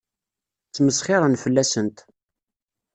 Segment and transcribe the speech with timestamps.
[0.67, 1.97] Ttmesxiṛen fell-asent.